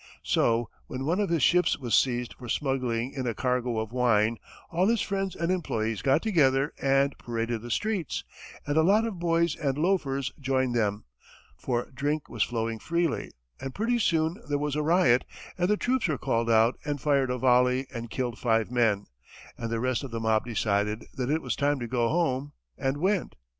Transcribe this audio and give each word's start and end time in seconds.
So 0.23 0.67
when 0.87 1.05
one 1.05 1.19
of 1.19 1.29
his 1.29 1.43
ships 1.43 1.77
was 1.77 1.93
seized 1.93 2.33
for 2.33 2.49
smuggling 2.49 3.13
in 3.13 3.27
a 3.27 3.35
cargo 3.35 3.77
of 3.77 3.91
wine, 3.91 4.39
all 4.71 4.87
his 4.87 5.01
friends 5.03 5.35
and 5.35 5.51
employees 5.51 6.01
got 6.01 6.23
together 6.23 6.73
and 6.81 7.15
paraded 7.19 7.61
the 7.61 7.69
streets, 7.69 8.23
and 8.65 8.77
a 8.77 8.81
lot 8.81 9.05
of 9.05 9.19
boys 9.19 9.55
and 9.55 9.77
loafers 9.77 10.33
joined 10.39 10.75
them, 10.75 11.05
for 11.55 11.91
drink 11.91 12.29
was 12.29 12.41
flowing 12.41 12.79
freely, 12.79 13.29
and 13.59 13.75
pretty 13.75 13.99
soon 13.99 14.41
there 14.49 14.57
was 14.57 14.75
a 14.75 14.81
riot, 14.81 15.23
and 15.55 15.69
the 15.69 15.77
troops 15.77 16.07
were 16.07 16.17
called 16.17 16.49
out 16.49 16.79
and 16.83 16.99
fired 16.99 17.29
a 17.29 17.37
volley 17.37 17.85
and 17.93 18.09
killed 18.09 18.39
five 18.39 18.71
men, 18.71 19.05
and 19.55 19.69
the 19.69 19.79
rest 19.79 20.03
of 20.03 20.09
the 20.09 20.19
mob 20.19 20.45
decided 20.45 21.05
that 21.13 21.29
it 21.29 21.43
was 21.43 21.55
time 21.55 21.79
to 21.79 21.87
go 21.87 22.09
home, 22.09 22.53
and 22.75 22.97
went. 22.97 23.35